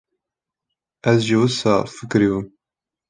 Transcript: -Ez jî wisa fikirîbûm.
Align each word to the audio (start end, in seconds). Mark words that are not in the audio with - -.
-Ez 1.09 1.19
jî 1.27 1.37
wisa 1.41 1.75
fikirîbûm. 1.95 2.45